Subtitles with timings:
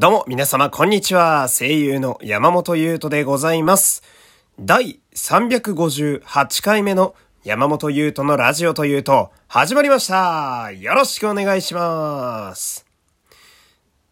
[0.00, 1.48] どうも皆様こんにちは。
[1.48, 4.04] 声優の山本優斗でございます。
[4.60, 10.70] 第358回目の山本優斗のラジオというと始まりました。
[10.70, 12.86] よろしくお願いします。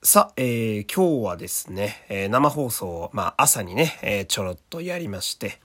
[0.02, 5.60] さあ、えー、今日はですね、えー、生放送を、まあ朝にね、えー、ちょろっとやりまして、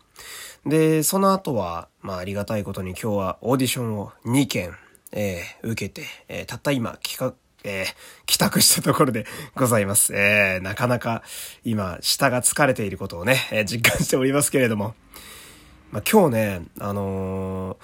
[0.68, 4.76] で、その後は、まあありがたいことに今日はオーディションを2件、
[5.14, 7.34] えー、受けて、えー、たった今企画、
[7.64, 7.86] えー、
[8.26, 9.26] 帰宅したところで
[9.56, 10.14] ございます。
[10.16, 11.24] えー、なかなか
[11.64, 14.96] 今、下が疲れていることをね、えー、実感しておりますけれども。
[15.92, 17.78] まあ、今日ね、あのー、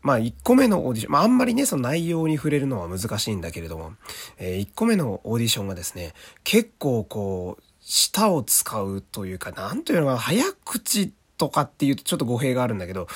[0.00, 3.92] まあ、1個目のオーディション、まあ、あんまりね、その内容に触れるのは難しいんだけれども、
[4.38, 13.08] えー、1個目のオーディションがですね、結構こう、舌を使うというか、なんというのか、早口とかっていうとちょっと語弊があるんだけど、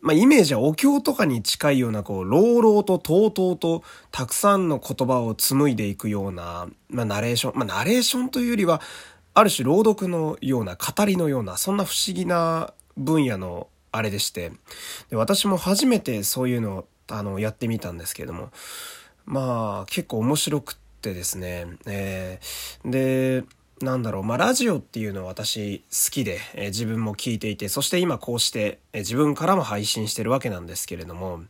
[0.00, 8.80] まあ、イメージはお経とかに近いような、こう、朗々ととうとうと、たくさんの言葉を紡いでいくような、まあ、ナレーション、まあ、ナレーションというよりは、
[9.34, 14.52] ある種朗読のような、語りのような、そんな不思議な分野のあれでして、
[15.10, 18.50] で私も初めてそういうのを、あの、やってみたんですけれども、
[19.26, 23.44] まあ、結構面白くってですね、えー、で、
[23.80, 31.40] なんだろう、まあ、ラジオっていうのは私好きで、えー、自分も聞いていて、そして今こうして、えー、自分からも配信してるわけなんですけれども、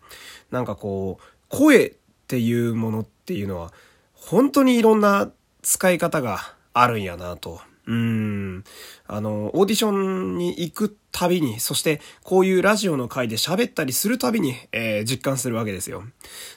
[0.51, 1.93] なんかこう、声っ
[2.29, 3.73] ていうものっていうのは、
[4.15, 5.31] 本当にいろんな
[5.63, 7.61] 使い方があるんやなと。
[7.91, 8.65] うん。
[9.09, 16.05] あの、オーディションに行くたびに、そしてこういうラジオの回で喋ったりするたびに、えー、実感するわけですよ。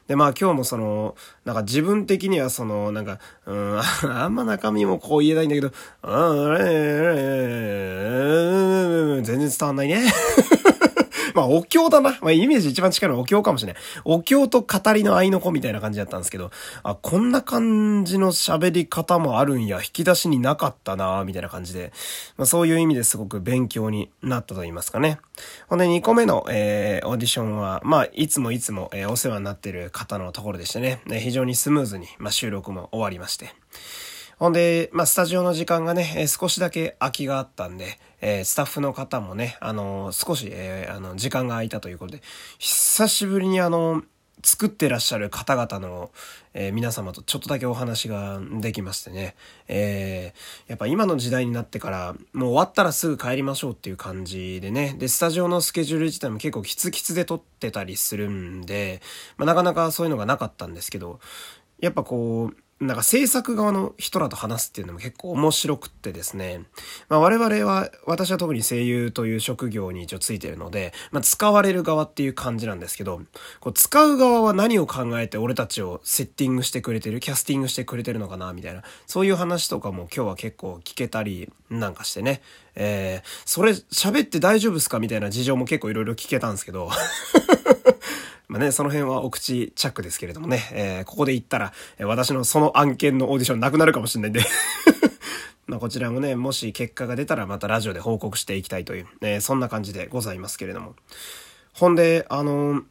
[0.07, 3.17] で、まあ今日もその、なんか自分的にはその、なんか、
[3.47, 3.79] うん、
[4.13, 5.71] あんま中身もこう言えないんだけど、
[6.03, 6.11] う
[9.21, 10.03] ん、全然伝わんないね。
[11.33, 12.17] まあ、お経だな。
[12.21, 13.81] まあ、イメージ一番近いのはお経かもしれない。
[14.05, 16.51] お経と語りの合いの子みたいな感じだったんですけど、
[16.83, 21.91] あ、こんな感じの喋り方もあるんや、引き出しになかったなみたいな感じで、
[22.37, 25.19] まあ、そういう意味ですごく勉強になったと言いますかね。
[25.67, 33.53] ほんで、2個目の、えー、オーディションは、まあ、いつもいつも、えー、お世話になってる方のところでしてね、非常にスムーズに、まあ、収録も終わりまして。
[34.43, 42.21] ほんで、まあ、スタジオの時間がね、え少しだけ空きがあったんで、え、スタッフの方もね、あの、少し、え、あの、時間が空いたということで、
[42.59, 44.03] 久しぶりにあの、
[44.43, 46.11] 作ってらっしゃる方々の、
[46.53, 49.37] えー、皆様とちょっとだけお話ができましてね、
[49.69, 59.01] えー、やっぱ今の時代になってから、もう終わったらすぐ帰りましょうっていう感じでね、で、スタジオのスケジュール自体も結構キツキツで撮ってたりするんで、
[59.37, 61.21] まあ、なかなかそういうのがなかったんですけど、
[61.79, 66.63] やっぱこう、なんか制作側の人らと話すっていうのも結構面白くってですね。
[67.07, 73.21] まあ我々は、私は特に声優という職業に一応ついてるので、まあ使われる側っていう感じなんですけど、
[73.61, 78.83] こう使う側は何を考えて俺たちをセッティングしてくれてる、キャスティングしてくれてるのかな、みたいな。
[79.07, 82.41] そういう話とかも今日は結構聞けたりなんかしてね。
[82.75, 84.99] えー、それ喋って大丈夫っすか？
[84.99, 86.89] みたいな事情も結構いろいろ聞けたんですけど。
[88.47, 94.41] まあね、その辺はお口チャックですけれどもね、えー、ここで言ったら、私のその案件のオーディションなくなるかもしれないんで
[95.65, 100.95] まあこちらもね、もし結果が出たらまたラジオで報告していきたいという、え、そんな感じでございますけれども。
[101.73, 102.83] ほんで、あのー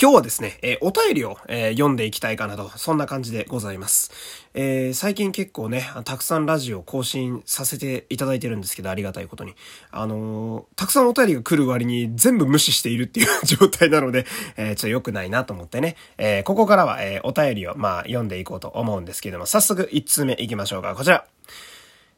[0.00, 4.10] 今日はですね、えー、お便りを、えー、読んでいきたいかなと、そんな感じでございます。
[4.52, 9.54] えー、最近結構ね、たくさんラジオ更新させていただいてるんですけど、ありがたいことに。
[9.92, 20.94] あのたくさんお便りが来る割に全部無視しているっていう 状態なので、えちょっと良くないなと思ってね、えここからは、えお便りを、まあ、読んでいこうと思うんですけども、早速1通目いきましょうか。
[20.96, 21.24] こちら。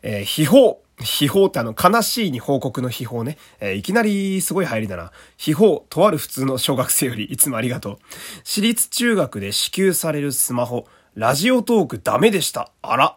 [0.02, 0.76] えー、秘宝。
[0.98, 3.36] 秘宝ってあの、悲しいに報告の秘宝ね。
[3.60, 5.12] えー、いきなりすごい入りだな。
[5.36, 7.98] 秘宝、とある普通の小学生よりいつもありがとう。
[8.44, 12.70] 私立中学で支給されるスマホ、ラジオトークダメでした。
[12.82, 13.16] あら。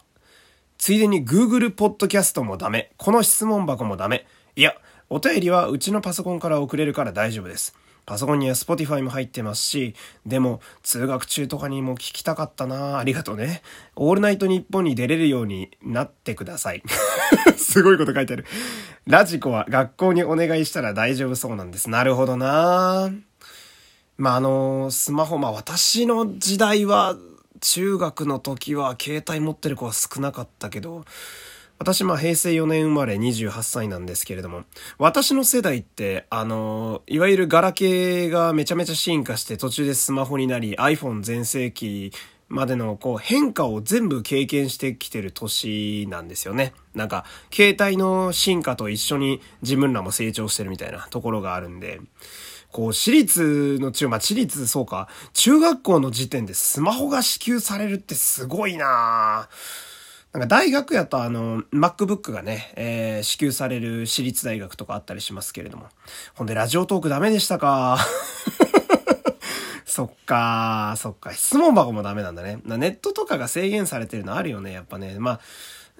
[0.77, 2.91] ついでに Google ポッドキャストもダメ。
[2.97, 4.25] この質問箱もダメ。
[4.55, 4.75] いや、
[5.09, 7.75] お便りはうちのパソコンから送れるから大丈夫です。
[8.09, 9.93] パソコンには Spotify も入ってますし、
[10.25, 13.61] でも、通学中とかにも聞きたかったなありがとうね。
[13.95, 16.81] オールナイトニッポンに出れるようになってください。
[17.55, 18.47] すごいこと書いてある。
[19.05, 21.91] ラジコは学校にお願いしたら大丈夫そうなんです。
[21.91, 23.11] なるほどな
[24.17, 27.15] まあ、あの、スマホ、まあ私の時代は、
[27.61, 31.05] 中学の時は携帯持ってる子は少なかったけど、
[31.79, 34.63] 私、まあ、平成4年生まれ28歳なんですけれども、
[34.97, 42.11] 私の世代って、あの、いわゆるガラケーがめちゃめちゃ進化して途中でスマホになり、iPhone 全盛期
[42.49, 46.73] までのこう変化を全部経験してきてる年なんですよね。
[46.95, 52.01] なんか、携帯の進化と一緒に自分らも成長してるみたいなところがあるんで、
[52.73, 59.88] こう、私立の中、まあ、私立そうか、中学校の時点でスマホが支給されるってすごいなぁ。
[60.31, 65.87] なんか大学やとあの、MacBook がね、えー、支給される私立大学とかあったりしますけれども。
[66.35, 67.97] ほんで、ラジオトークダメでしたか
[69.89, 71.33] そっかそっか。
[71.33, 72.59] 質問箱もダメなんだね。
[72.65, 75.15] ネットとかが制限されてるのあるよね、やっぱね。
[75.17, 75.39] まあ、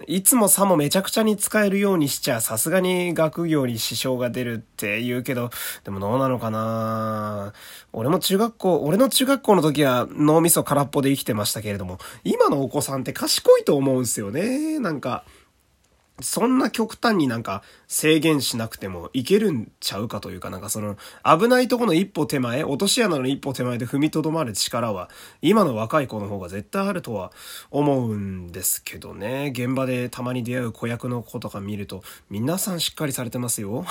[0.08, 5.50] いつもさもめちゃくちゃに使えるようにしちゃ、さすがに学業に支障が出るって言うけど、
[5.84, 7.54] でもどうなのかな
[7.92, 14.78] 俺も中学校、俺の中学校の時は脳みそ空っぽで生きてましたけれども、今のお子さんって賢いと思うんすよね。
[14.80, 15.26] なんか、
[16.22, 25.10] そんな極端になんか制限しなくてもいけるんちゃうかというかなんかその危ないとこの一歩手前、落とし穴の一歩手前で踏みとどまる力は
[25.42, 27.32] 今の若い子の方が絶対あるとは
[27.72, 29.52] 思うんですけどね。
[29.54, 33.86] 現場でたまに出会う子役の子とか見ると皆さんしっかりされてますよ。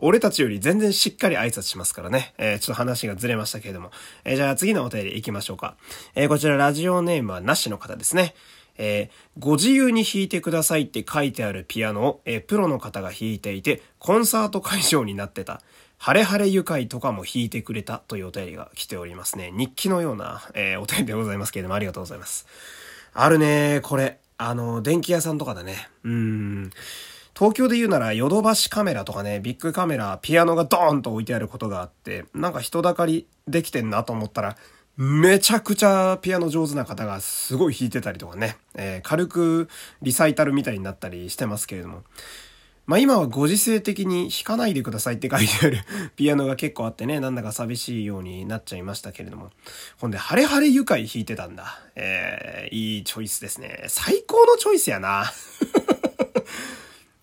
[0.00, 2.34] 俺たちより全然しっかり挨拶しますからね。
[2.38, 3.90] えー、ちょっと話がずれましたけれども。
[4.24, 5.76] えー、じゃあ次のお便り行きましょうか。
[6.14, 8.34] えー、こちらラジオネームはなしの方ですね。
[8.78, 15.60] えー、ご自由に弾いてくださいって書いてあるピアノを、えー、プロの方が弾いていて、コンサート会場になってた。
[15.98, 19.52] 晴れ晴れ愉快とかも弾いてくれたというお便りが来ておりますね。
[19.52, 22.46] 日記のような、えー、お便りでございますけれども、ありがとうございます。
[23.14, 24.18] あるねこれ。
[24.38, 25.88] あの、電気屋さんとかだね。
[26.02, 26.70] うん。
[27.36, 34.56] 東京で言うならヨドバシカメラとかね、ビッグカメラ、ピアノがドーンと置いてあることがあって、なんか人だかりできてんなと思ったら、
[34.96, 39.68] めちゃくちゃピアノ上手な方がすごい弾いてたりとかね、えー、軽く
[40.02, 42.02] リサイタルみたいになったりしてますけれども。
[42.84, 45.78] まあ今はご時世的に弾かないでくださいって書いてある
[46.16, 49.50] ピアノが結構あってね、なんだか寂しいようになっちゃいましたけれども。
[49.98, 51.80] ほんで、晴れ晴れ愉快弾いてたんだ。
[51.94, 53.84] えー、いいチョイスですね。
[53.86, 55.32] 最高のチョイスやな。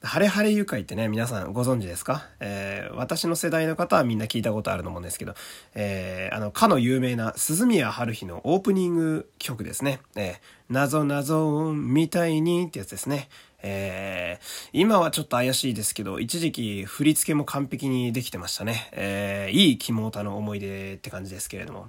[0.10, 2.26] 晴れ晴れ愉快ってね、皆さんご存知ですか？
[2.40, 5.36] えー、私の世代の方はみんな聞いたことあると思うんですけど、
[5.76, 10.00] えー、あの、かの有名な鈴宮春日のオープニング曲ですね。
[10.16, 10.36] えー、
[10.72, 13.30] 謎謎みたいにってやつですね。
[13.62, 18.90] えー、今はちょっと怪しいですけど、一時期振り付けも完璧にできてましたね。
[18.94, 21.88] えー、いい肝太の思い出って感じですけれども。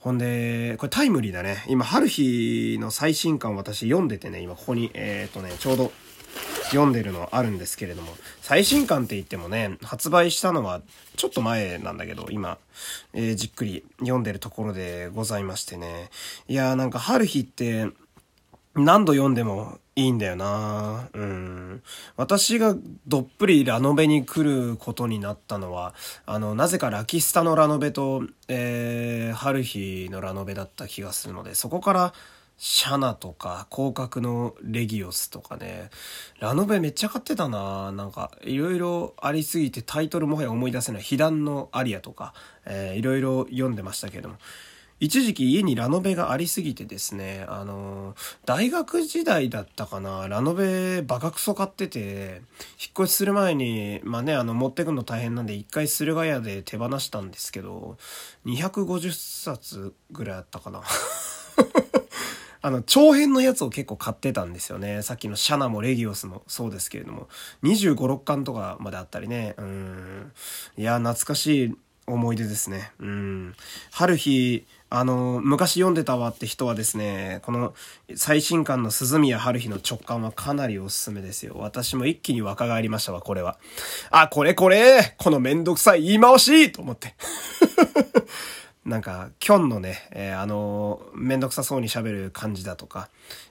[0.00, 1.64] ほんで、これタイムリーだね。
[1.66, 5.92] 今、春日の最新刊私読んでてね、今ここに、えー、っとね、ちょうど
[6.72, 10.82] 読んでるのあるんですけれども、最新刊って言ってもね、発売したのは
[11.16, 12.58] ちょっと前なんだけど、今、
[13.12, 16.10] えー、じっくり読んでるところでございましてね。
[16.48, 17.88] いやーなんか春日って
[18.74, 21.82] 何度読んでもいいんだよなうん。
[22.16, 22.74] 私が
[23.06, 32.14] どっぷりラノベに来ることになったのは、あの、なぜかラキスタのラノベと、えー、春日のラノベだった気がするので、そこから
[32.64, 35.90] シャナとか、広角のレギオスとかね、
[36.38, 37.90] ラノベめっちゃ買ってたな。
[37.90, 44.36] なんか、いろいろありすぎてタイトルもはや思い出せない、被弾のアリアとか、えー、いろいろ読んでましたけども、
[45.00, 48.16] 一時期家にラノベがありすぎてですね、あのー、
[48.46, 52.42] 大学時代だったかな、ラノベバカクソ買ってて、
[52.80, 57.98] 引っ越しする前に、まあね、あの、持ってくの大変なんで、一回駿河屋で手放したんですけど、
[58.46, 60.84] 250冊ぐらいあったかな。
[62.62, 65.02] あの、長編のやつを結構買ってたんですよね。
[65.02, 67.28] さっきのシャナもレギオスもそうですけれども。
[67.64, 69.54] 25、6巻とかまであったりね。
[69.58, 70.32] うん。
[70.76, 71.76] いや、懐かしい
[72.06, 72.92] 思い出ですね。
[73.00, 73.54] うん。
[73.90, 77.74] 春日、あの、昔読んでたわって人はですね、この
[78.14, 81.54] 最新刊の鈴宮春日の直感はかなりおすすめですよ。
[81.58, 83.58] 私も一気に若返りましたわ、これは。
[84.10, 87.14] あ、これこれこのめんどくさい言い回しと思って。
[88.84, 93.08] なんか、キョンのね、えー、あの、めんどくさそうに喋る感じだとか、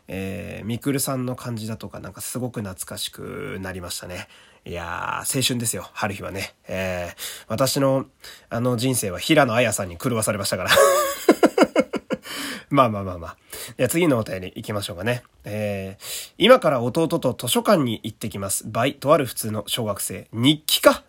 [0.10, 4.28] えー、ミクルさんの感じだとか、なんかすごく懐かしくなりましたね。
[4.66, 6.54] いやー、青春ですよ、春日はね。
[6.68, 8.08] えー、私の、
[8.50, 10.70] あの人生は平野綾さんに狂わされましたから。
[12.70, 13.38] まあまあまあまあ。
[13.78, 15.24] じゃあ次のお便り行きましょうかね。
[15.46, 18.66] えー、今から弟と図書館に行ってきます。
[18.68, 20.28] バイ、とある普通の小学生。
[20.34, 21.04] 日記か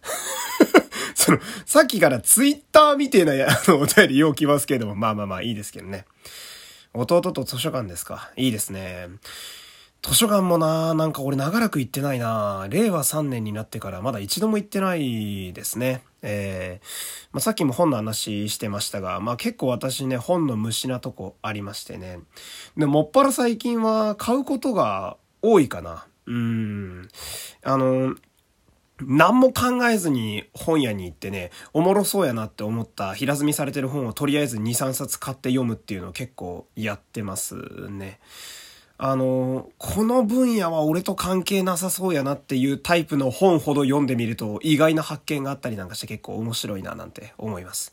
[1.17, 6.05] その、さっきからツイッターみてえな、 あの、お便りよう来ますけれども、まあまあまあいいですけどね。
[6.95, 8.31] 弟と図書館ですか。
[8.37, 9.09] いいですね。
[10.03, 12.67] 図書館もな、なんか俺長らく行ってないな。
[12.69, 16.03] 令和3年になってからまだ一度も行ってないですね。
[16.23, 22.19] えー、まあ、さっきも本の話してましたが、まあ結構私ね、本の虫なとこありましてね。
[22.77, 26.05] で、もっぱら最近は買うことが多いかな。
[26.27, 27.09] うん。
[27.63, 28.17] あの、
[29.07, 37.57] 何も考えずに本屋に行ってね、おもろそうやなって思った平積みされてる本をとりあえず2、3冊買って読むっていうのを結構やってます
[37.91, 38.21] ね。
[39.05, 47.93] あの、この分野は俺と関係なさそうやなっていうタイプの本ほど読んでみると意外な発見があったりなんかして結構面白いななんて思います。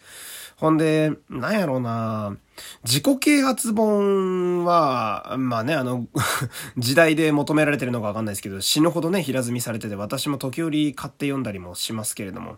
[0.57, 2.37] ほんで、なんやろうな
[2.83, 6.05] 自己啓発本は、まあね、あの
[6.77, 12.57] 時代で求められてるのかわかんないですけど、死ぬほどね、平積みされてて、私も時折買って読んだりもしますけれども、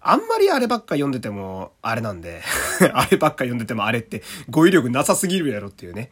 [0.00, 2.40] あんまりあればっか読んでても、あれなんで
[2.94, 6.10] あればっか読んでてもあれって語彙力なさすぎるやろっていうね。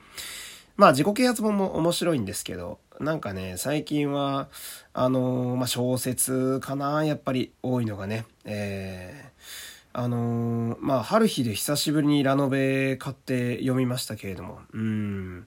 [0.77, 4.49] まあ自己啓発本も面白いんですけど、なんかね、最近は、
[4.95, 15.47] あのー、まあ小説かな、やっぱり多いのがね、えー、あのー、まあ、春日で久しぶりにラノベ買って読みましたけれども、うん。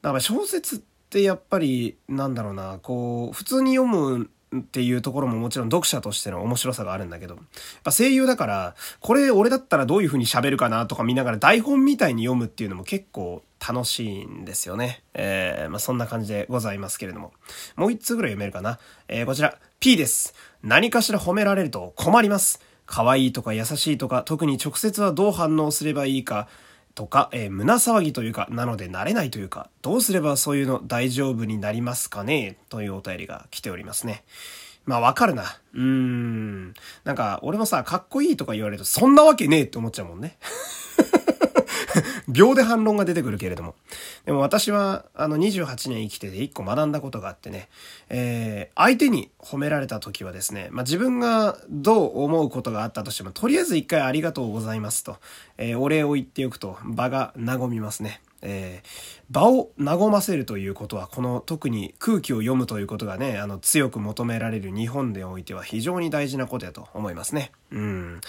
[0.00, 0.80] だから小説っ
[1.10, 4.30] てやっぱり、なんだろうな、こう、普通に読む
[4.60, 7.38] っていうところももちろん読者としての面白さがあるんだけど、
[7.84, 15.02] や声優だから、これ俺だったらどういう風に喋るかなとか見ながら台本みたいに読むっていうのも結構楽しいんですよね。
[15.14, 17.32] えー、まあそんな感じでございますけれども。
[17.76, 18.78] もう一通ぐらい読めるかな。
[19.08, 20.34] えー、こちら、P です。
[20.62, 22.60] 何かしら褒められると困ります。
[22.86, 26.48] 可愛いとか優しいとか、特に直接はどう反応すればいいか、
[26.94, 32.56] とか、えー、胸騒ぎというか、なので慣れないというか、どうすればそういうの大丈夫になりますかね？
[32.68, 34.24] というお便りが来ておりますね。
[34.86, 35.44] まあわかるな。
[35.74, 36.74] うーん。
[37.04, 40.36] なんか、俺もさ、かっこいいとか言われると、そんなわけねえって思っちゃうもんね。
[42.34, 43.74] 秒で反論が出てくるけれども。
[44.26, 47.68] でも私は、あの、28年生きてて一個学んだことがあってね、
[48.08, 55.16] えー、相手に褒められた時はですね、まあ、自分がどう思うことがあったとしても、とりあえず一回ありがとうございますと、
[55.56, 58.20] えー、お礼を言っておくと場が和みますね。
[58.44, 58.88] えー、
[59.30, 67.52] 場を和ませるということは、この特に空気を読むということがね、あの、強く求められる日本でおいては非常に大事なことやと思いますね。
[67.72, 68.20] うん。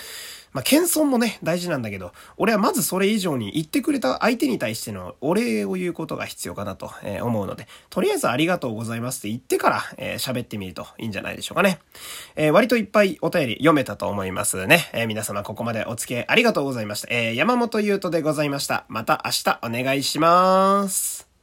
[0.56, 6.90] まあ、謙遜もね、大事なんだけど、俺はまずそれ以上に言ってくれた相手に対してのお礼を言うことが必要かなと
[7.22, 11.80] 思うので、とりあえずありがとうございますって言ってから、えー、喋ってみるといいんじゃないでしょうかね。
[12.38, 14.90] えー、割といっぱいお便り読めたと思いますね。
[14.94, 17.10] えー、皆様ここまでお付き合いありがとうございました。
[17.12, 18.86] えー、山本優斗でございました。
[18.88, 21.35] また明日お願いします。